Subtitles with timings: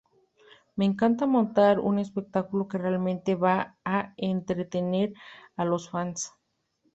[0.77, 5.13] Me encanta montar un espectáculo que realmente va a entretener
[5.55, 6.33] a los "fans".